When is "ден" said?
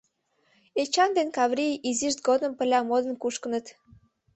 1.17-1.27